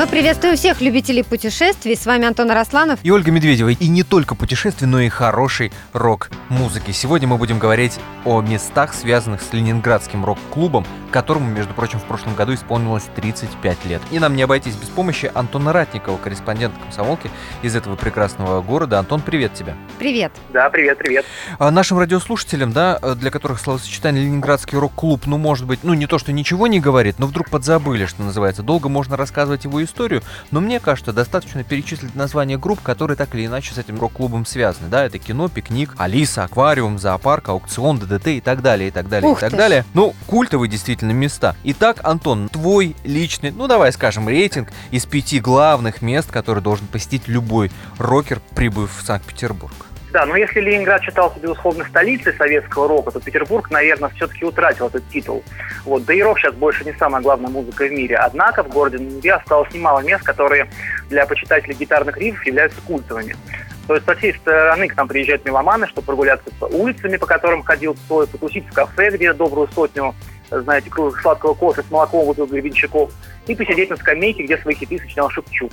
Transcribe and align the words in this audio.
Мы 0.00 0.06
приветствуем 0.06 0.56
всех 0.56 0.80
любителей 0.80 1.22
путешествий. 1.22 1.94
С 1.94 2.06
вами 2.06 2.24
Антон 2.26 2.50
Арасланов. 2.50 3.00
И 3.02 3.10
Ольга 3.10 3.30
Медведева. 3.30 3.68
И 3.68 3.86
не 3.86 4.02
только 4.02 4.34
путешествий, 4.34 4.86
но 4.86 4.98
и 4.98 5.10
хорошей 5.10 5.72
рок-музыки. 5.92 6.90
Сегодня 6.90 7.28
мы 7.28 7.36
будем 7.36 7.58
говорить 7.58 8.00
о 8.24 8.40
местах, 8.40 8.94
связанных 8.94 9.42
с 9.42 9.52
Ленинградским 9.52 10.24
рок-клубом, 10.24 10.86
которому, 11.10 11.50
между 11.50 11.74
прочим, 11.74 11.98
в 11.98 12.04
прошлом 12.04 12.34
году 12.34 12.54
исполнилось 12.54 13.02
35 13.14 13.84
лет. 13.84 14.00
И 14.10 14.18
нам 14.18 14.36
не 14.36 14.42
обойтись 14.42 14.74
без 14.74 14.88
помощи 14.88 15.30
Антона 15.34 15.74
Ратникова, 15.74 16.16
корреспондента 16.16 16.80
комсомолки 16.80 17.30
из 17.60 17.76
этого 17.76 17.94
прекрасного 17.94 18.62
города. 18.62 18.98
Антон, 18.98 19.20
привет 19.20 19.52
тебе. 19.52 19.76
Привет. 19.98 20.32
Да, 20.50 20.70
привет, 20.70 20.96
привет. 20.96 21.26
А 21.58 21.70
нашим 21.70 21.98
радиослушателям, 21.98 22.72
да, 22.72 22.98
для 23.16 23.30
которых 23.30 23.60
словосочетание 23.60 24.24
Ленинградский 24.24 24.78
рок-клуб, 24.78 25.24
ну, 25.26 25.36
может 25.36 25.66
быть, 25.66 25.80
ну, 25.82 25.92
не 25.92 26.06
то, 26.06 26.18
что 26.18 26.32
ничего 26.32 26.68
не 26.68 26.80
говорит, 26.80 27.18
но 27.18 27.26
вдруг 27.26 27.50
подзабыли, 27.50 28.06
что 28.06 28.22
называется. 28.22 28.62
Долго 28.62 28.88
можно 28.88 29.18
рассказывать 29.18 29.64
его 29.64 29.82
историю, 29.82 29.89
но 30.50 30.60
мне 30.60 30.80
кажется, 30.80 31.12
достаточно 31.12 31.64
перечислить 31.64 32.14
название 32.14 32.58
групп, 32.58 32.80
которые 32.82 33.16
так 33.16 33.34
или 33.34 33.46
иначе 33.46 33.74
с 33.74 33.78
этим 33.78 34.00
рок-клубом 34.00 34.46
связаны. 34.46 34.88
Да, 34.88 35.04
это 35.04 35.18
кино, 35.18 35.48
пикник, 35.48 35.94
Алиса, 35.98 36.44
аквариум, 36.44 36.98
зоопарк, 36.98 37.48
аукцион, 37.48 37.98
ДДТ 37.98 38.28
и 38.28 38.40
так 38.40 38.62
далее, 38.62 38.88
и 38.88 38.90
так 38.90 39.08
далее, 39.08 39.30
Ух 39.30 39.38
и 39.38 39.40
так 39.40 39.50
ты. 39.50 39.56
далее. 39.56 39.84
Ну, 39.94 40.14
культовые 40.26 40.68
действительно 40.70 41.12
места. 41.12 41.56
Итак, 41.64 42.00
Антон, 42.02 42.48
твой 42.48 42.96
личный, 43.04 43.50
ну 43.50 43.66
давай 43.66 43.92
скажем, 43.92 44.28
рейтинг 44.28 44.68
из 44.90 45.06
пяти 45.06 45.40
главных 45.40 46.02
мест, 46.02 46.30
которые 46.30 46.62
должен 46.62 46.86
посетить 46.86 47.28
любой 47.28 47.70
рокер, 47.98 48.40
прибыв 48.54 48.90
в 48.96 49.04
Санкт-Петербург. 49.04 49.74
Да, 50.12 50.26
но 50.26 50.36
если 50.36 50.60
Ленинград 50.60 51.02
считался, 51.02 51.38
безусловно, 51.38 51.84
столицей 51.84 52.32
советского 52.34 52.88
рока, 52.88 53.12
то 53.12 53.20
Петербург, 53.20 53.70
наверное, 53.70 54.10
все-таки 54.10 54.44
утратил 54.44 54.88
этот 54.88 55.08
титул. 55.08 55.44
Вот, 55.84 56.04
да 56.04 56.12
и 56.12 56.20
рок 56.20 56.38
сейчас 56.38 56.54
больше 56.54 56.84
не 56.84 56.92
самая 56.94 57.22
главная 57.22 57.50
музыка 57.50 57.84
в 57.84 57.92
мире. 57.92 58.16
Однако 58.16 58.64
в 58.64 58.68
городе 58.68 58.98
Неве 58.98 59.34
осталось 59.34 59.72
немало 59.72 60.00
мест, 60.00 60.24
которые 60.24 60.68
для 61.08 61.26
почитателей 61.26 61.74
гитарных 61.74 62.16
рифов 62.18 62.44
являются 62.44 62.80
культовыми. 62.80 63.36
То 63.86 63.94
есть 63.94 64.06
со 64.06 64.14
всей 64.16 64.34
стороны 64.34 64.88
к 64.88 64.96
нам 64.96 65.08
приезжают 65.08 65.44
меломаны, 65.44 65.86
чтобы 65.86 66.06
прогуляться 66.06 66.50
по 66.58 66.64
улицами, 66.66 67.16
по 67.16 67.26
которым 67.26 67.62
ходил 67.62 67.96
Цой, 68.08 68.26
потусить 68.26 68.66
в 68.68 68.72
кафе, 68.72 69.10
где 69.10 69.32
добрую 69.32 69.68
сотню, 69.68 70.14
знаете, 70.50 70.90
кружек 70.90 71.20
сладкого 71.20 71.54
кофе 71.54 71.82
с 71.82 71.90
молоком 71.90 72.26
выпил 72.26 72.46
гребенщиков, 72.46 73.12
и 73.46 73.54
посидеть 73.54 73.90
на 73.90 73.96
скамейке, 73.96 74.42
где 74.42 74.58
свои 74.58 74.74
хиты 74.74 74.98
сочинял 74.98 75.30
Шевчук. 75.30 75.72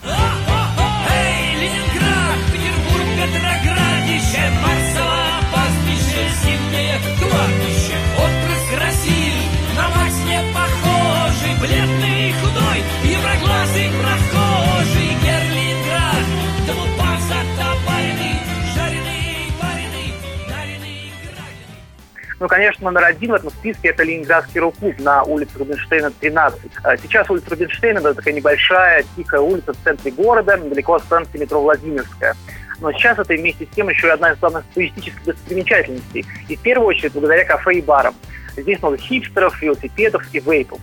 Ну, 22.47 22.49
конечно, 22.49 22.85
номер 22.89 23.03
один 23.03 23.31
в 23.31 23.33
этом 23.33 23.49
списке 23.49 23.89
это 23.89 24.03
Ленинградский 24.03 24.61
рок-клуб 24.61 24.95
на 24.99 25.21
улице 25.23 25.59
Рубинштейна, 25.59 26.11
13. 26.11 26.61
А 26.81 26.95
Сейчас 26.95 27.29
улица 27.29 27.49
Рубинштейна 27.49 27.99
это 27.99 28.13
такая 28.13 28.33
небольшая, 28.33 29.03
тихая 29.17 29.41
улица 29.41 29.73
в 29.73 29.77
центре 29.83 30.11
города, 30.11 30.57
недалеко 30.57 30.93
от 30.93 31.03
станции 31.03 31.39
метро 31.39 31.61
Владимирская. 31.61 32.37
Но 32.79 32.93
сейчас 32.93 33.19
это 33.19 33.33
вместе 33.33 33.65
с 33.65 33.75
тем 33.75 33.89
еще 33.89 34.07
и 34.07 34.11
одна 34.11 34.31
из 34.31 34.39
главных 34.39 34.63
туристических 34.73 35.25
достопримечательностей. 35.25 36.25
И 36.47 36.55
в 36.55 36.61
первую 36.61 36.87
очередь 36.87 37.11
благодаря 37.11 37.43
кафе 37.43 37.73
и 37.73 37.81
барам. 37.81 38.15
Здесь 38.55 38.81
много 38.81 38.95
хипстеров, 38.95 39.61
велосипедов 39.61 40.23
и 40.31 40.39
вейпов. 40.39 40.79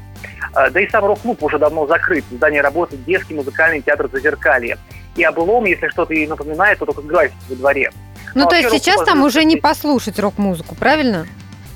А, 0.53 0.69
Да 0.69 0.81
и 0.83 0.91
сам 0.91 1.07
рок-клуб 1.07 1.43
уже 1.43 1.59
давно 1.59 1.87
закрыт. 1.87 2.27
В 2.31 2.35
здании 2.35 2.59
работает 2.59 3.03
детский 3.07 3.33
музыкальный 3.33 3.81
театр 3.81 4.11
«Зазеркалье». 4.13 4.77
И 5.17 5.23
о 5.23 5.33
былом, 5.33 5.65
если 5.65 5.89
что-то 5.89 6.13
и 6.13 6.27
напоминает, 6.27 6.79
то 6.79 6.85
только 6.85 7.01
граффити 7.01 7.41
во 7.49 7.57
дворе. 7.57 7.91
Ну, 8.35 8.43
Ну, 8.43 8.49
то 8.49 8.57
вообще 8.57 8.69
есть 8.71 8.85
сейчас 8.85 9.03
там 9.05 9.23
уже 9.23 9.45
не 9.45 9.57
послушать 9.57 10.19
рок-музыку, 10.19 10.75
правильно? 10.75 11.27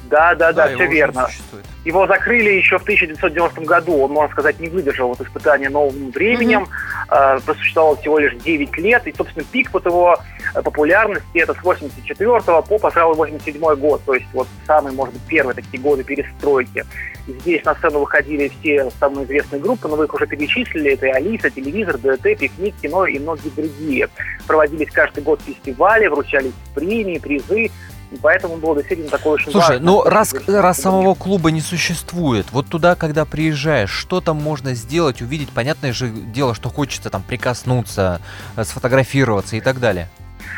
Да, 0.09 0.35
да, 0.35 0.53
да, 0.53 0.67
его 0.67 0.79
все 0.79 0.87
верно. 0.87 1.27
существует. 1.27 1.65
Его 1.85 2.07
закрыли 2.07 2.51
еще 2.51 2.79
в 2.79 2.83
1990 2.83 3.63
году. 3.63 4.03
Он, 4.03 4.13
можно 4.13 4.33
сказать, 4.33 4.59
не 4.61 4.69
выдержал 4.69 5.09
вот 5.09 5.21
испытания 5.21 5.69
новым 5.69 6.11
временем. 6.11 6.67
Э, 7.11 7.39
просуществовал 7.45 7.97
всего 7.97 8.19
лишь 8.19 8.35
9 8.35 8.77
лет. 8.79 9.07
И, 9.07 9.15
собственно, 9.17 9.45
пик 9.51 9.73
вот 9.73 9.87
его 9.87 10.19
э, 10.55 10.63
популярности 10.63 11.39
это 11.39 11.55
с 11.55 11.63
84 11.63 12.41
по, 12.63 12.79
пожалуй, 12.79 13.17
87 13.17 13.75
год. 13.77 14.03
То 14.05 14.15
есть 14.15 14.27
вот 14.33 14.49
самые, 14.67 14.95
может 14.95 15.15
быть, 15.15 15.23
первые 15.29 15.55
такие 15.55 15.83
годы 15.83 16.05
перестройки. 16.05 16.85
Здесь 17.27 17.65
на 17.65 17.75
сцену 17.75 18.01
выходили 18.01 18.51
все 18.61 18.91
самые 18.99 19.25
известные 19.27 19.61
группы, 19.61 19.89
но 19.89 19.97
вы 19.97 20.05
их 20.05 20.15
уже 20.15 20.27
перечислили. 20.27 20.93
Это 20.93 21.07
и 21.07 21.11
Алиса, 21.11 21.51
телевизор, 21.51 21.99
ДТ, 21.99 22.23
пикник, 22.39 22.75
кино 22.83 23.07
и 23.07 23.19
многие 23.19 23.51
другие. 23.51 24.09
Проводились 24.47 24.91
каждый 24.91 25.23
год 25.23 25.41
фестивали, 25.43 26.07
вручались 26.07 26.53
премии, 26.75 27.19
призы. 27.19 27.71
И 28.11 28.17
поэтому 28.17 28.57
было 28.57 28.77
действительно 28.77 29.11
такое 29.11 29.35
очень 29.35 29.53
Слушай, 29.53 29.79
важное 29.79 29.87
ну 29.87 30.03
раз, 30.03 30.35
раз 30.47 30.79
самого 30.79 31.15
клуба 31.15 31.51
не 31.51 31.61
существует, 31.61 32.47
вот 32.53 32.67
туда, 32.69 32.95
когда 32.95 33.25
приезжаешь, 33.25 33.91
что 33.91 34.21
там 34.21 34.37
можно 34.37 34.75
сделать, 34.75 35.21
увидеть? 35.21 35.51
Понятное 35.51 35.93
же 35.93 36.09
дело, 36.09 36.55
что 36.55 36.71
хочется 36.71 37.11
там 37.11 37.23
прикоснуться, 37.23 38.21
э, 38.57 38.65
сфотографироваться 38.65 39.57
и 39.57 39.61
так 39.61 39.79
далее. 39.79 40.09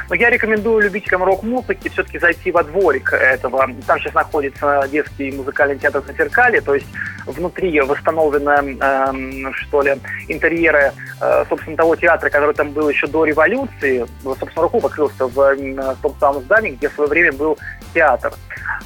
Но 0.09 0.15
я 0.15 0.31
рекомендую 0.31 0.83
любителям 0.83 1.25
рок-музыки 1.25 1.89
все-таки 1.89 2.19
зайти 2.19 2.51
во 2.51 2.63
дворик 2.63 3.13
этого. 3.13 3.69
Там 3.87 3.99
сейчас 3.99 4.15
находится 4.15 4.89
детский 4.91 5.33
музыкальный 5.33 5.79
театр 5.79 6.03
на 6.07 6.13
зеркале, 6.13 6.61
то 6.61 6.75
есть 6.75 6.87
внутри 7.27 7.81
восстановлены, 7.81 8.79
эм, 8.81 9.55
что 9.55 9.83
ли, 9.83 9.97
интерьеры, 10.29 10.93
э, 11.21 11.45
собственно, 11.49 11.77
того 11.77 11.97
театра, 11.97 12.31
который 12.31 12.55
там 12.55 12.71
был 12.71 12.89
еще 12.89 13.07
до 13.07 13.25
революции. 13.25 14.07
Собственно, 14.23 14.63
рок 14.63 14.81
покрылся 14.81 15.27
в, 15.27 15.35
в 15.35 15.97
том 16.03 16.17
самом 16.19 16.43
здании, 16.43 16.73
где 16.73 16.89
в 16.89 16.95
свое 16.95 17.09
время 17.09 17.33
был 17.33 17.59
театр. 17.95 18.33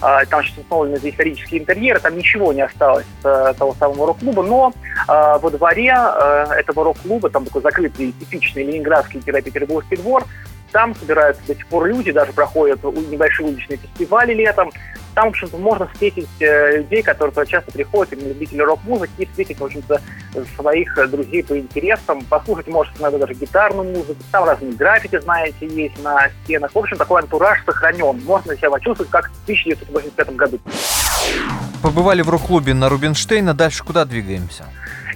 А, 0.00 0.25
Там 0.26 0.42
сейчас 0.42 0.59
установлены 0.59 0.98
исторические 1.03 1.60
интерьеры, 1.60 2.00
там 2.00 2.16
ничего 2.16 2.53
не 2.53 2.62
осталось 2.62 3.06
э, 3.22 3.54
того 3.56 3.75
самого 3.75 4.09
рок-клуба, 4.09 4.42
но 4.42 4.72
э, 5.09 5.38
во 5.41 5.50
дворе 5.50 5.94
э, 5.97 6.47
этого 6.59 6.84
рок-клуба, 6.84 7.31
там 7.31 7.44
такой 7.44 7.62
закрытый 7.62 8.12
типичный 8.12 8.65
ленинградский 8.65 9.21
петербургский 9.21 9.97
двор, 9.97 10.25
там 10.75 10.93
собираются 10.97 11.41
до 11.47 11.55
сих 11.55 11.69
пор 11.69 11.87
люди, 11.87 12.11
даже 12.11 12.33
проходят 12.33 12.83
небольшие 12.83 13.49
уличные 13.49 13.79
фестивали 13.79 14.35
летом. 14.35 14.73
Там, 15.15 15.27
в 15.27 15.29
общем-то, 15.29 15.57
можно 15.57 15.87
встретить 15.87 16.29
э, 16.41 16.79
людей, 16.79 17.01
которые 17.01 17.33
туда 17.33 17.47
часто 17.47 17.71
приходят, 17.71 18.12
именно 18.12 18.31
любители 18.31 18.61
рок-музыки, 18.61 19.13
и 19.19 19.27
встретить, 19.27 19.61
в 19.61 19.65
общем-то, 19.65 20.01
своих 20.57 20.99
э, 20.99 21.07
друзей 21.07 21.45
по 21.45 21.57
интересам. 21.57 22.25
Послушать, 22.25 22.67
может, 22.67 23.01
иногда 23.01 23.19
даже 23.19 23.34
гитарную 23.34 23.89
музыку. 23.89 24.17
Там 24.33 24.43
разные 24.43 24.73
граффити, 24.73 25.21
знаете, 25.21 25.65
есть 25.65 26.03
на 26.03 26.29
стенах. 26.43 26.75
В 26.75 26.79
общем, 26.79 26.97
такой 26.97 27.23
антураж 27.23 27.65
сохранен. 27.65 28.21
Можно 28.25 28.57
себя 28.57 28.71
почувствовать, 28.71 29.13
как 29.13 29.31
в 29.31 29.43
1985 29.45 30.34
году. 30.34 30.59
Побывали 31.84 32.23
в 32.23 32.31
рок-клубе 32.31 32.75
на 32.75 32.89
Рубинштейна, 32.89 33.55
дальше 33.55 33.84
куда 33.84 34.05
двигаемся? 34.05 34.65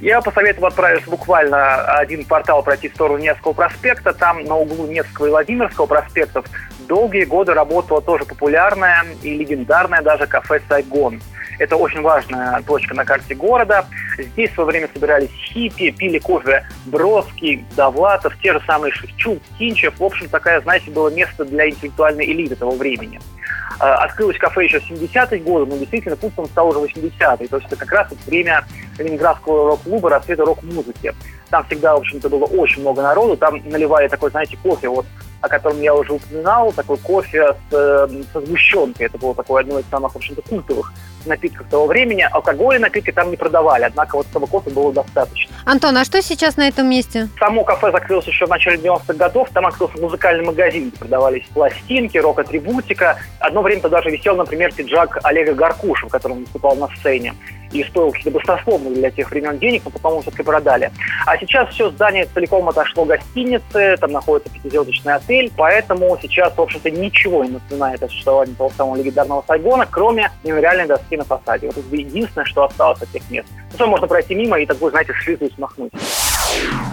Я 0.00 0.20
посоветовал 0.20 0.68
отправиться 0.68 1.10
буквально 1.10 1.82
один 1.94 2.24
квартал 2.24 2.62
пройти 2.62 2.88
в 2.88 2.94
сторону 2.94 3.18
Невского 3.18 3.52
проспекта. 3.52 4.12
Там 4.12 4.44
на 4.44 4.56
углу 4.56 4.86
Невского 4.86 5.26
и 5.26 5.30
Владимирского 5.30 5.86
проспектов 5.86 6.46
долгие 6.88 7.24
годы 7.24 7.52
работала 7.52 8.00
тоже 8.00 8.24
популярная 8.24 9.04
и 9.22 9.34
легендарная 9.34 10.02
даже 10.02 10.26
кафе 10.26 10.60
«Сайгон». 10.68 11.20
Это 11.58 11.76
очень 11.76 12.02
важная 12.02 12.62
точка 12.62 12.94
на 12.94 13.04
карте 13.04 13.34
города. 13.34 13.84
Здесь 14.16 14.50
в 14.50 14.54
свое 14.54 14.68
время 14.68 14.88
собирались 14.92 15.30
хиппи, 15.30 15.90
пили 15.90 16.18
кофе 16.18 16.64
Бродский, 16.86 17.64
Довлатов, 17.76 18.36
те 18.40 18.52
же 18.52 18.62
самые 18.64 18.92
Шевчук, 18.92 19.40
Кинчев. 19.58 19.98
В 19.98 20.04
общем, 20.04 20.28
такая, 20.28 20.60
знаете, 20.60 20.90
было 20.92 21.08
место 21.08 21.44
для 21.44 21.68
интеллектуальной 21.68 22.26
элиты 22.26 22.54
того 22.54 22.72
времени. 22.72 23.20
Э, 23.80 23.84
Открылось 23.86 24.38
кафе 24.38 24.64
еще 24.64 24.78
в 24.78 24.88
70-е 24.88 25.40
годы, 25.40 25.70
но 25.70 25.78
действительно 25.78 26.16
пунктом 26.16 26.46
стал 26.46 26.68
уже 26.68 26.78
80-е. 26.78 27.48
То 27.48 27.56
есть 27.56 27.66
это 27.66 27.76
как 27.76 27.90
раз 27.90 28.08
время 28.26 28.64
Ленинградского 28.98 29.70
рок-клуба, 29.70 30.10
расцвета 30.10 30.44
рок-музыки. 30.44 31.14
Там 31.50 31.64
всегда, 31.66 31.94
в 31.94 32.00
общем-то, 32.00 32.28
было 32.28 32.44
очень 32.44 32.82
много 32.82 33.02
народу. 33.02 33.36
Там 33.36 33.60
наливали 33.64 34.08
такой, 34.08 34.30
знаете, 34.30 34.58
кофе, 34.62 34.88
вот, 34.88 35.06
о 35.40 35.48
котором 35.48 35.80
я 35.80 35.94
уже 35.94 36.12
упоминал, 36.12 36.72
такой 36.72 36.98
кофе 36.98 37.54
с, 37.70 37.74
э, 37.74 38.08
со 38.32 38.40
сгущенкой. 38.40 39.06
Это 39.06 39.18
было 39.18 39.34
такое 39.34 39.62
одно 39.62 39.78
из 39.78 39.86
самых, 39.86 40.12
в 40.12 40.16
общем-то, 40.16 40.42
культовых 40.42 40.92
напитков 41.26 41.68
того 41.68 41.86
времени. 41.86 42.26
Алкоголь 42.30 42.80
напитки 42.80 43.12
там 43.12 43.30
не 43.30 43.36
продавали, 43.36 43.84
однако 43.84 44.16
вот 44.16 44.26
этого 44.30 44.46
кофе 44.46 44.70
было 44.70 44.92
достаточно. 44.92 45.54
Антон, 45.64 45.96
а 45.96 46.04
что 46.04 46.20
сейчас 46.22 46.56
на 46.56 46.66
этом 46.66 46.88
месте? 46.88 47.28
Само 47.38 47.64
кафе 47.64 47.92
закрылось 47.92 48.26
еще 48.26 48.46
в 48.46 48.50
начале 48.50 48.78
90-х 48.78 49.14
годов. 49.14 49.48
Там 49.52 49.66
открылся 49.66 49.98
музыкальный 49.98 50.44
магазин, 50.44 50.88
где 50.88 50.98
продавались 50.98 51.44
пластинки, 51.52 52.18
рок-атрибутика. 52.18 53.18
Одно 53.38 53.62
время 53.62 53.82
там 53.82 53.90
даже 53.90 54.10
висел, 54.10 54.36
например, 54.36 54.72
пиджак 54.74 55.18
Олега 55.22 55.54
Гаркуша, 55.54 56.06
в 56.06 56.10
котором 56.10 56.38
он 56.38 56.44
выступал 56.44 56.76
на 56.76 56.88
сцене. 56.96 57.34
И 57.72 57.84
стоил 57.84 58.10
каких-то 58.10 58.30
баснословных 58.30 58.94
для 58.94 59.10
тех 59.10 59.30
времен 59.30 59.58
денег, 59.58 59.82
но 59.84 59.90
потом 59.90 60.22
все-таки 60.22 60.42
продали. 60.42 60.90
А 61.26 61.36
сейчас 61.38 61.68
все 61.70 61.90
здание 61.90 62.26
целиком 62.32 62.68
отошло 62.68 63.04
гостиницы, 63.04 63.96
там 64.00 64.12
находится 64.12 64.52
пятизвездочный 64.52 65.14
отель, 65.14 65.52
поэтому 65.56 66.16
сейчас, 66.20 66.56
в 66.56 66.60
общем-то, 66.60 66.90
ничего 66.90 67.44
не 67.44 67.50
напоминает 67.50 68.02
о 68.02 68.08
существовании 68.08 68.54
того 68.54 68.70
самого 68.76 68.96
легендарного 68.96 69.44
Сайгона, 69.46 69.86
кроме 69.90 70.30
мемориальной 70.44 70.86
доски 70.86 71.16
на 71.16 71.24
фасаде. 71.24 71.68
Вот 71.68 71.78
это 71.78 71.96
единственное, 71.96 72.44
что 72.44 72.64
осталось 72.64 73.02
от 73.02 73.10
тех 73.10 73.22
мест. 73.30 73.48
Ну, 73.78 73.86
можно 73.86 74.06
пройти 74.06 74.34
мимо 74.34 74.58
и 74.58 74.66
такой, 74.66 74.90
знаете, 74.90 75.12
слезу 75.22 75.50
смахнуть. 75.54 75.92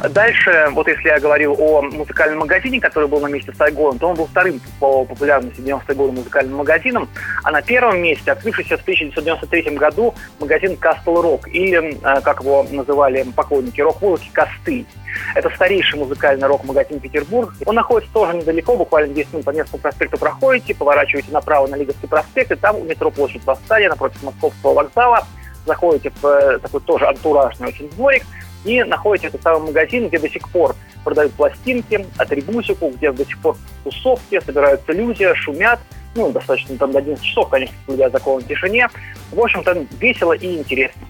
Дальше, 0.09 0.67
вот 0.71 0.87
если 0.87 1.07
я 1.07 1.19
говорил 1.19 1.55
о 1.57 1.81
музыкальном 1.81 2.39
магазине, 2.39 2.79
который 2.79 3.07
был 3.07 3.19
на 3.21 3.27
месте 3.27 3.53
Сайгона, 3.57 3.97
то 3.97 4.09
он 4.09 4.15
был 4.15 4.27
вторым 4.27 4.61
по 4.79 5.03
популярности 5.05 5.61
90-е 5.61 5.95
годы 5.95 6.11
музыкальным 6.11 6.57
магазином, 6.57 7.09
а 7.43 7.51
на 7.51 7.61
первом 7.61 8.01
месте 8.01 8.31
открывшийся 8.31 8.77
в 8.77 8.81
1993 8.81 9.75
году 9.75 10.13
магазин 10.39 10.73
Castle 10.73 11.23
Rock, 11.23 11.49
или, 11.49 11.95
э, 11.95 12.21
как 12.21 12.41
его 12.41 12.65
называли 12.69 13.25
поклонники 13.35 13.81
рок-музыки, 13.81 14.29
Костыль. 14.31 14.85
Это 15.33 15.49
старейший 15.55 15.97
музыкальный 15.97 16.47
рок-магазин 16.47 16.99
Петербург. 16.99 17.53
Он 17.65 17.75
находится 17.75 18.11
тоже 18.13 18.37
недалеко, 18.37 18.75
буквально 18.75 19.13
10 19.13 19.33
минут 19.33 19.45
по 19.45 19.51
Невскому 19.51 19.81
проспекту 19.81 20.17
проходите, 20.17 20.75
поворачиваете 20.75 21.31
направо 21.31 21.67
на 21.67 21.75
Лиговский 21.75 22.07
проспект, 22.07 22.51
и 22.51 22.55
там 22.55 22.75
у 22.77 22.83
метро 22.83 23.09
Площадь 23.09 23.45
Восстания, 23.45 23.89
напротив 23.89 24.21
Московского 24.23 24.73
вокзала, 24.73 25.25
заходите 25.65 26.11
в 26.21 26.25
э, 26.25 26.59
такой 26.59 26.81
тоже 26.81 27.07
антуражный 27.07 27.69
очень 27.69 27.89
дворик, 27.89 28.23
и 28.65 28.83
находите 28.83 29.27
этот 29.27 29.41
самый 29.43 29.67
магазин, 29.67 30.07
где 30.07 30.19
до 30.19 30.29
сих 30.29 30.49
пор 30.49 30.75
продают 31.03 31.33
пластинки, 31.33 32.05
атрибутику, 32.17 32.89
где 32.89 33.11
до 33.11 33.25
сих 33.25 33.39
пор 33.39 33.57
тусовки, 33.83 34.39
собираются 34.43 34.91
люди, 34.91 35.33
шумят, 35.35 35.79
ну, 36.15 36.31
достаточно 36.31 36.77
там 36.77 36.91
до 36.91 36.99
11 36.99 37.23
часов, 37.23 37.49
конечно, 37.49 37.75
соблюдая 37.85 38.09
закон 38.09 38.41
в 38.41 38.47
тишине. 38.47 38.89
В 39.31 39.39
общем-то, 39.39 39.85
весело 39.99 40.33
и 40.33 40.57
интересно. 40.57 41.01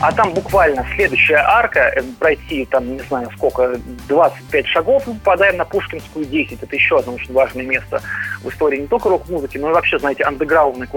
А 0.00 0.10
там 0.10 0.34
буквально 0.34 0.84
следующая 0.96 1.36
арка, 1.36 1.78
э, 1.78 2.02
пройти 2.18 2.66
там, 2.66 2.92
не 2.92 2.98
знаю 3.04 3.30
сколько, 3.36 3.76
25 4.08 4.66
шагов, 4.66 5.06
мы 5.06 5.14
попадаем 5.14 5.58
на 5.58 5.64
Пушкинскую 5.64 6.24
10. 6.24 6.60
Это 6.60 6.74
еще 6.74 6.98
одно 6.98 7.14
очень 7.14 7.32
важное 7.32 7.64
место 7.64 8.02
в 8.42 8.48
истории 8.48 8.80
не 8.80 8.88
только 8.88 9.08
рок-музыки, 9.08 9.58
но 9.58 9.70
и 9.70 9.72
вообще, 9.72 10.00
знаете, 10.00 10.24
андеграундной 10.24 10.88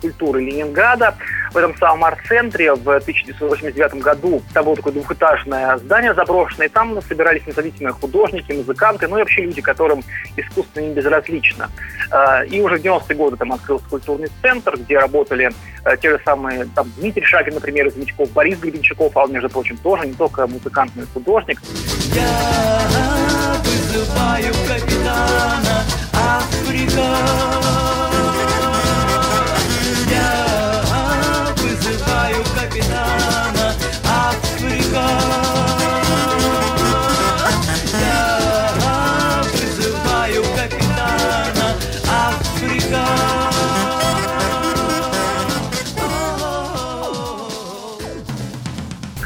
культуры 0.00 0.40
Ленинграда. 0.40 1.16
В 1.54 1.56
этом 1.56 1.76
самом 1.76 2.04
арт-центре 2.04 2.74
в 2.74 2.88
1989 2.88 4.02
году 4.02 4.42
там 4.52 4.64
было 4.64 4.74
такое 4.74 4.92
двухэтажное 4.92 5.76
здание 5.78 6.12
заброшенное, 6.12 6.66
и 6.66 6.68
там 6.68 7.00
собирались 7.00 7.46
независимые 7.46 7.92
художники, 7.92 8.50
музыканты, 8.50 9.06
ну 9.06 9.18
и 9.18 9.20
вообще 9.20 9.42
люди, 9.42 9.62
которым 9.62 10.02
искусство 10.36 10.80
не 10.80 10.92
безразлично. 10.92 11.70
А, 12.10 12.42
и 12.42 12.60
уже 12.60 12.78
в 12.78 12.82
90-е 12.82 13.14
годы 13.14 13.36
там 13.36 13.52
открылся 13.52 13.84
культурный 13.88 14.28
центр, 14.42 14.76
где 14.76 14.98
работали 14.98 15.52
э, 15.84 15.96
те 15.96 16.10
же 16.10 16.20
самые, 16.24 16.68
там, 16.74 16.90
Дмитрий 16.96 17.24
Шагин, 17.24 17.54
например, 17.54 17.86
из 17.86 17.94
Мечков, 17.94 18.32
Борис 18.32 18.58
Гребенщиков, 18.58 19.16
а 19.16 19.22
он, 19.22 19.32
между 19.32 19.48
прочим, 19.48 19.76
тоже 19.76 20.08
не 20.08 20.14
только 20.14 20.48
музыкант, 20.48 20.90
но 20.96 21.04
и 21.04 21.06
художник. 21.06 21.60
Я 22.12 23.62
вызываю 23.62 24.52
капитана 24.66 25.84
Африка. 26.14 27.83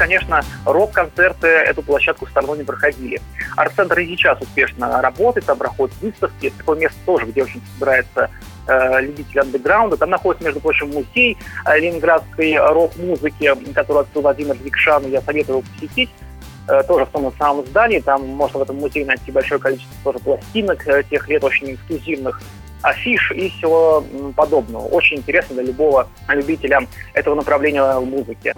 Конечно, 0.09 0.41
рок-концерты 0.65 1.47
эту 1.47 1.83
площадку 1.83 2.25
стороной 2.27 2.57
не 2.57 2.63
проходили. 2.63 3.21
Арт-центр 3.55 3.99
и 3.99 4.07
сейчас 4.07 4.41
успешно 4.41 5.01
работает, 5.01 5.45
там 5.45 5.57
проходят 5.57 5.95
выставки. 6.01 6.47
Это 6.47 6.57
такое 6.57 6.79
место 6.79 6.97
тоже, 7.05 7.27
где 7.27 7.43
очень 7.43 7.61
собирается 7.73 8.29
э, 8.67 9.01
любители 9.01 9.39
андеграунда. 9.39 9.97
Там 9.97 10.09
находится, 10.09 10.45
между 10.45 10.61
прочим, 10.61 10.89
музей 10.89 11.37
э, 11.65 11.79
ленинградской 11.79 12.57
рок-музыки, 12.57 13.53
который 13.73 14.01
открыл 14.01 14.23
Владимир 14.23 14.55
Викшан, 14.55 15.05
я 15.07 15.21
советую 15.21 15.59
его 15.59 15.67
посетить. 15.73 16.09
Э, 16.67 16.81
тоже 16.83 17.05
в 17.05 17.09
том 17.09 17.29
же 17.29 17.37
самом 17.37 17.65
здании. 17.67 17.99
Там 17.99 18.27
можно 18.27 18.59
в 18.59 18.61
этом 18.63 18.77
музее 18.77 19.05
найти 19.05 19.31
большое 19.31 19.59
количество 19.59 19.95
тоже 20.11 20.19
пластинок 20.23 20.87
э, 20.87 21.03
тех 21.03 21.27
лет, 21.29 21.43
очень 21.43 21.75
эксклюзивных 21.75 22.41
афиш 22.81 23.31
и 23.31 23.49
всего 23.49 24.03
подобного. 24.35 24.85
Очень 24.87 25.17
интересно 25.17 25.55
для 25.55 25.65
любого 25.65 26.07
любителя 26.29 26.87
этого 27.13 27.35
направления 27.35 27.99
музыки. 27.99 28.53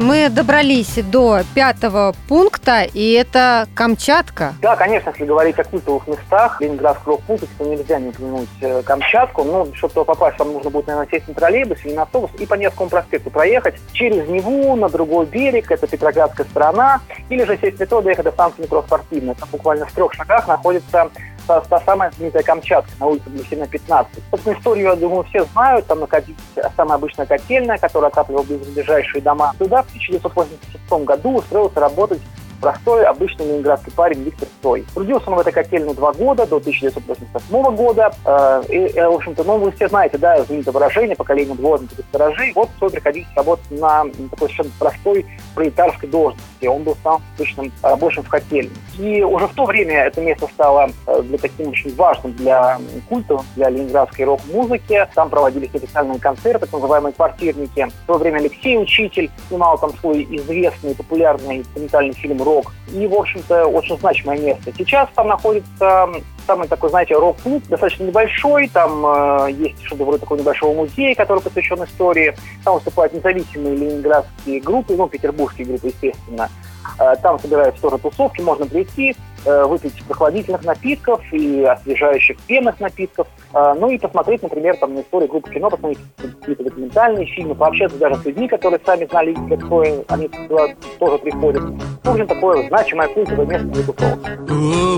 Мы 0.00 0.28
добрались 0.28 0.94
до 0.96 1.42
пятого 1.54 2.14
пункта, 2.28 2.82
и 2.82 3.12
это 3.12 3.68
Камчатка. 3.74 4.54
Да, 4.60 4.74
конечно, 4.74 5.10
если 5.10 5.24
говорить 5.24 5.58
о 5.58 5.64
культовых 5.64 6.06
местах 6.08 6.60
Ленинградской 6.60 7.14
рок-музыки, 7.14 7.50
то 7.56 7.64
нельзя 7.64 8.00
не 8.00 8.08
упомянуть 8.08 8.48
э, 8.60 8.82
Камчатку. 8.82 9.44
Ну, 9.44 9.72
чтобы 9.74 10.04
попасть, 10.04 10.38
вам 10.38 10.52
нужно 10.52 10.70
будет, 10.70 10.88
наверное, 10.88 11.08
сесть 11.10 11.28
на 11.28 11.34
троллейбус 11.34 11.78
или 11.84 11.94
на 11.94 12.02
автобус 12.02 12.30
и 12.38 12.46
по 12.46 12.54
Невскому 12.54 12.90
проспекту 12.90 13.30
проехать 13.30 13.76
через 13.92 14.28
Неву 14.28 14.74
на 14.74 14.88
другой 14.88 15.26
берег, 15.26 15.70
это 15.70 15.86
Петроградская 15.86 16.46
сторона, 16.46 17.00
или 17.28 17.44
же 17.44 17.56
сесть 17.60 17.76
в 17.76 17.80
метро, 17.80 18.02
доехать 18.02 18.24
до 18.24 18.32
станции 18.32 18.62
метро 18.62 18.82
Спортивная. 18.82 19.34
Там 19.34 19.48
буквально 19.52 19.86
в 19.86 19.92
трех 19.92 20.12
шагах 20.12 20.48
находится 20.48 21.08
та, 21.46 21.60
та 21.60 21.80
самая 21.80 22.10
знаменитая 22.10 22.42
Камчатка 22.42 22.90
на 23.00 23.06
улице 23.06 23.30
Блесина 23.30 23.66
15. 23.66 24.12
Собственно, 24.30 24.54
историю, 24.58 24.86
я 24.86 24.96
думаю, 24.96 25.24
все 25.24 25.44
знают. 25.44 25.86
Там 25.86 26.00
находилась 26.00 26.40
самая 26.76 26.96
обычная 26.96 27.26
котельная, 27.26 27.78
которая 27.78 28.10
отапливала 28.10 28.44
ближайшие 28.44 29.22
дома. 29.22 29.52
Туда 29.58 29.82
в 29.82 29.88
1986 29.88 31.04
году 31.04 31.36
устроился 31.36 31.80
работать 31.80 32.20
простой, 32.60 33.04
обычный 33.04 33.46
ленинградский 33.46 33.92
парень 33.92 34.22
Виктор 34.22 34.48
Цой. 34.62 34.84
Трудился 34.94 35.30
он 35.30 35.36
в 35.36 35.40
этой 35.40 35.52
котельной 35.52 35.94
два 35.94 36.12
года, 36.12 36.46
до 36.46 36.56
1988 36.56 37.76
года. 37.76 38.12
Э, 38.24 38.62
И, 38.68 38.76
э, 38.76 39.08
в 39.08 39.14
общем-то, 39.14 39.44
ну, 39.44 39.58
вы 39.58 39.72
все 39.72 39.88
знаете, 39.88 40.18
да, 40.18 40.42
знаменитое 40.44 40.72
выражение 40.72 41.16
поколение 41.16 41.54
дворников 41.54 41.98
и 41.98 42.02
сторожей. 42.02 42.52
Вот 42.54 42.70
Цой 42.78 42.90
приходилось 42.90 43.28
работать 43.36 43.70
на 43.70 44.04
такой 44.30 44.48
совершенно 44.48 44.70
простой 44.78 45.26
пролетарской 45.54 46.08
должности. 46.08 46.66
Он 46.66 46.82
был 46.82 46.96
самым 47.02 47.22
обычным 47.36 47.72
рабочим 47.82 48.22
в 48.22 48.28
котельной. 48.28 48.72
И 48.98 49.22
уже 49.22 49.46
в 49.46 49.54
то 49.54 49.64
время 49.64 50.04
это 50.04 50.20
место 50.20 50.46
стало 50.46 50.90
э, 51.06 51.22
для 51.22 51.38
таким 51.38 51.68
очень 51.68 51.94
важным 51.94 52.32
для 52.34 52.78
культа, 53.08 53.38
для 53.56 53.70
ленинградской 53.70 54.24
рок-музыки. 54.24 55.06
Там 55.14 55.30
проводились 55.30 55.74
официальные 55.74 56.18
концерты, 56.18 56.66
так 56.66 56.72
называемые 56.72 57.12
квартирники. 57.12 57.88
В 58.04 58.06
то 58.06 58.14
время 58.14 58.38
Алексей 58.38 58.78
Учитель 58.78 59.30
снимал 59.48 59.78
там 59.78 59.92
свой 59.98 60.26
известный, 60.30 60.94
популярный 60.94 61.62
документальный 61.62 62.14
фильм 62.14 62.40
«Рок». 62.44 62.72
И, 62.92 63.06
в 63.06 63.14
общем-то, 63.14 63.66
очень 63.66 63.98
значимое 63.98 64.38
место. 64.38 64.72
Сейчас 64.76 65.08
там 65.14 65.28
находится 65.28 66.08
самый 66.46 66.68
такой, 66.68 66.90
знаете, 66.90 67.14
рок-клуб, 67.14 67.62
достаточно 67.68 68.04
небольшой, 68.04 68.68
там 68.68 69.04
э, 69.06 69.52
есть 69.52 69.82
что-то 69.84 70.04
вроде 70.04 70.18
такого 70.18 70.38
небольшого 70.38 70.74
музея, 70.74 71.14
который 71.14 71.40
посвящен 71.40 71.82
истории, 71.84 72.36
там 72.64 72.74
выступают 72.74 73.14
независимые 73.14 73.76
ленинградские 73.76 74.60
группы, 74.60 74.94
ну, 74.94 75.08
петербургские 75.08 75.66
группы, 75.66 75.88
естественно. 75.88 76.50
Э, 76.98 77.14
там 77.22 77.38
собираются 77.38 77.80
тоже 77.80 77.98
тусовки, 77.98 78.40
можно 78.42 78.66
прийти, 78.66 79.16
выпить 79.44 80.02
прохладительных 80.06 80.64
напитков 80.64 81.20
и 81.32 81.62
освежающих 81.62 82.36
пенных 82.46 82.80
напитков, 82.80 83.26
э, 83.52 83.74
ну 83.78 83.90
и 83.90 83.98
посмотреть, 83.98 84.42
например, 84.42 84.76
там 84.76 84.94
на 84.94 85.00
историю 85.00 85.28
группы 85.28 85.50
кино, 85.52 85.70
посмотреть 85.70 85.98
какие-то 86.16 86.64
документальные 86.64 87.26
фильмы, 87.26 87.54
пообщаться 87.54 87.98
даже 87.98 88.16
с 88.16 88.24
людьми, 88.24 88.48
которые 88.48 88.80
сами 88.84 89.06
знали, 89.06 89.34
какое 89.48 90.04
они 90.08 90.28
туда 90.28 90.66
тоже 90.98 91.18
приходят. 91.18 91.62
В 92.02 92.10
общем, 92.10 92.26
такое 92.26 92.68
значимое 92.68 93.08
культовое 93.08 93.46
место 93.46 93.66
для 93.68 93.82
тусовок. 93.82 94.18
О, 94.50 94.94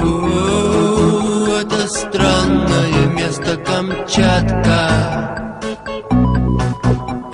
это 1.60 1.88
странное 1.88 3.06
место 3.14 3.56
Камчатка. 3.64 4.90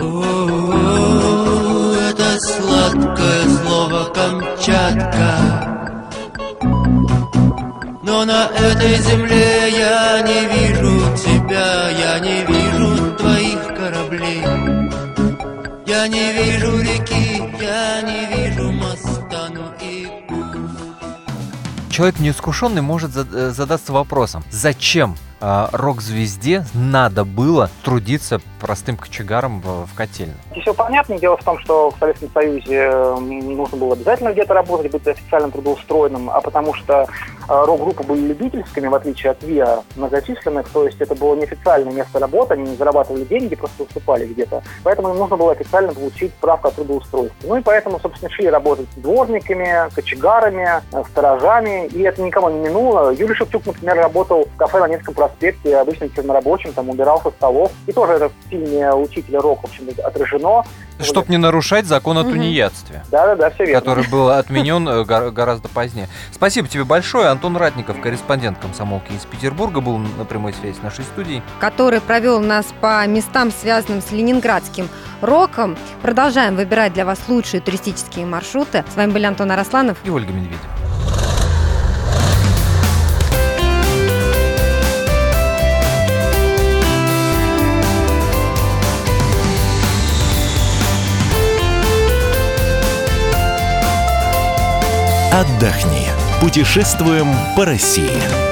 О, 0.01 0.82
Но 8.23 8.27
на 8.27 8.47
этой 8.55 8.95
земле 8.99 9.69
я 9.71 10.23
не 10.23 10.47
вижу 10.47 11.17
тебя, 11.17 11.91
я 11.91 12.21
не 12.21 12.45
вижу 12.45 13.17
твоих 13.17 13.67
кораблей. 13.75 14.43
Я 15.85 16.07
не 16.07 16.33
вижу 16.33 16.79
реки, 16.79 17.43
я 17.61 18.01
не 18.03 18.27
вижу 18.27 18.71
моста, 18.71 19.49
ну 19.53 19.63
и 19.81 20.07
Человек 21.91 22.21
неискушенный 22.21 22.81
может 22.81 23.11
э, 23.17 23.51
задаться 23.51 23.93
вопросом, 23.93 24.45
зачем 24.53 25.17
а, 25.45 25.69
рок-звезде 25.73 26.65
надо 26.73 27.25
было 27.25 27.69
трудиться 27.83 28.41
простым 28.61 28.97
кочегаром 28.97 29.61
в, 29.61 29.87
в 29.87 29.95
котельной? 29.95 30.37
Здесь 30.53 30.63
все 30.63 30.73
понятно. 30.73 31.19
Дело 31.19 31.37
в 31.37 31.43
том, 31.43 31.59
что 31.59 31.91
в 31.91 31.99
Советском 31.99 32.31
Союзе 32.33 32.77
м, 32.77 33.57
нужно 33.57 33.77
было 33.77 33.95
обязательно 33.95 34.33
где-то 34.33 34.55
работать, 34.55 34.93
быть 34.93 35.05
официально 35.05 35.51
трудоустроенным, 35.51 36.31
а 36.31 36.41
потому 36.41 36.75
что 36.75 37.09
э, 37.42 37.42
рок-группы 37.49 38.03
были 38.03 38.21
любительскими, 38.29 38.87
в 38.87 38.95
отличие 38.95 39.33
от 39.33 39.43
ВИА, 39.43 39.83
многочисленных, 39.97 40.69
то 40.69 40.85
есть 40.87 41.01
это 41.01 41.15
было 41.15 41.35
неофициальное 41.35 41.93
место 41.93 42.19
работы, 42.19 42.55
они 42.55 42.71
не 42.71 42.77
зарабатывали 42.77 43.25
деньги, 43.25 43.55
просто 43.55 43.83
выступали 43.83 44.27
где-то. 44.27 44.63
Поэтому 44.83 45.11
им 45.11 45.19
нужно 45.19 45.37
было 45.37 45.53
официально 45.53 45.93
получить 45.93 46.33
справку 46.33 46.69
о 46.69 46.71
трудоустройстве. 46.71 47.49
Ну 47.49 47.57
и 47.57 47.63
поэтому, 47.63 47.99
собственно, 48.01 48.31
шли 48.31 48.49
работать 48.49 48.87
дворниками, 48.97 49.91
кочегарами, 49.95 50.83
э, 50.93 51.03
сторожами, 51.11 51.87
и 51.87 52.03
это 52.03 52.23
никого 52.23 52.51
не 52.51 52.61
минуло. 52.61 53.11
Юрий 53.11 53.35
Шевчук, 53.35 53.67
например, 53.67 53.97
работал 53.97 54.47
в 54.53 54.57
кафе 54.57 54.81
на 54.81 54.89
Невском 54.89 55.15
проспекте, 55.15 55.77
обычным 55.77 56.13
чернорабочим, 56.13 56.73
там 56.73 56.89
убирал 56.91 57.21
со 57.23 57.31
столов. 57.31 57.73
И 57.87 57.93
тоже 57.93 58.15
это 58.15 58.29
в 58.29 58.33
фильме 58.51 58.93
«Учителя 58.95 59.41
рок», 59.41 59.63
в 59.63 59.65
общем 59.65 59.89
отражено. 60.05 60.65
Чтобы 61.01 61.29
не 61.31 61.37
нарушать 61.39 61.87
закон 61.87 62.19
о 62.19 62.23
тунеядстве. 62.23 63.03
Да-да-да, 63.11 63.51
все 63.51 63.65
верно. 63.65 63.81
который 63.81 64.09
был 64.09 64.29
отменен 64.31 64.89
э, 64.89 65.05
гор- 65.05 65.31
гораздо 65.31 65.69
позднее. 65.69 66.09
Спасибо 66.33 66.69
тебе 66.69 66.85
большое. 66.85 67.32
Антон 67.33 67.57
Ратников, 67.57 67.99
корреспондент 67.99 68.59
комсомолки 68.59 69.13
из 69.13 69.25
Петербурга, 69.25 69.81
был 69.81 69.97
на 69.97 70.27
прямой 70.27 70.53
связи 70.53 70.77
с 70.77 70.83
нашей 70.83 71.05
студией. 71.05 71.43
который 71.61 72.03
провел 72.03 72.41
нас 72.41 72.67
по 72.81 73.07
местам, 73.07 73.51
связанным 73.51 74.03
с 74.03 74.13
ленинградским 74.13 74.89
роком. 75.23 75.77
Продолжаем 76.03 76.57
выбирать 76.57 76.93
для 76.93 77.07
вас 77.07 77.19
лучшие 77.29 77.63
туристические 77.63 78.27
маршруты. 78.27 78.85
С 78.93 78.97
вами 78.97 79.13
были 79.13 79.25
Антон 79.25 79.51
Арасланов. 79.51 79.97
И 80.05 80.11
Ольга 80.11 80.33
Медведева. 80.33 80.61
Отдохни. 95.33 96.02
Путешествуем 96.43 97.29
по 97.55 97.65
России. 97.65 98.52